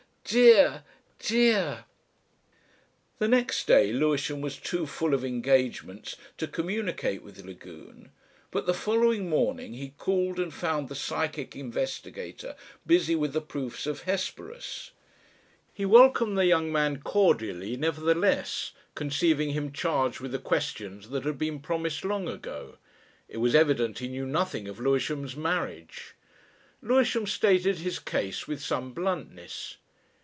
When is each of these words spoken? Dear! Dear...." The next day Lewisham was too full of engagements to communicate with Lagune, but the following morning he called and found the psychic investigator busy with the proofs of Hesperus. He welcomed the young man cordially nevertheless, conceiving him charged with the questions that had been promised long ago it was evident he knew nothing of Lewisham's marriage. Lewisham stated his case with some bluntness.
Dear! 0.23 0.85
Dear...." 1.19 1.83
The 3.19 3.27
next 3.27 3.67
day 3.67 3.91
Lewisham 3.91 4.39
was 4.39 4.55
too 4.55 4.85
full 4.85 5.13
of 5.13 5.25
engagements 5.25 6.15
to 6.37 6.47
communicate 6.47 7.21
with 7.21 7.43
Lagune, 7.43 8.11
but 8.49 8.65
the 8.65 8.73
following 8.73 9.27
morning 9.29 9.73
he 9.73 9.89
called 9.97 10.39
and 10.39 10.53
found 10.53 10.87
the 10.87 10.95
psychic 10.95 11.53
investigator 11.53 12.55
busy 12.87 13.13
with 13.13 13.33
the 13.33 13.41
proofs 13.41 13.85
of 13.85 14.03
Hesperus. 14.03 14.91
He 15.73 15.85
welcomed 15.85 16.37
the 16.37 16.45
young 16.45 16.71
man 16.71 17.01
cordially 17.01 17.75
nevertheless, 17.75 18.71
conceiving 18.95 19.49
him 19.49 19.73
charged 19.73 20.21
with 20.21 20.31
the 20.31 20.39
questions 20.39 21.09
that 21.09 21.25
had 21.25 21.37
been 21.39 21.59
promised 21.59 22.05
long 22.05 22.29
ago 22.29 22.77
it 23.27 23.37
was 23.37 23.53
evident 23.55 23.99
he 23.99 24.07
knew 24.07 24.27
nothing 24.27 24.69
of 24.69 24.79
Lewisham's 24.79 25.35
marriage. 25.35 26.13
Lewisham 26.81 27.27
stated 27.27 27.79
his 27.79 27.99
case 27.99 28.47
with 28.47 28.61
some 28.63 28.93
bluntness. 28.93 29.75